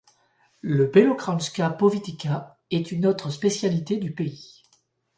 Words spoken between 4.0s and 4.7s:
pays.